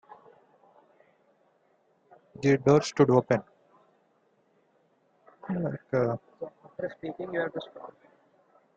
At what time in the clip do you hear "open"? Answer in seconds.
3.11-3.43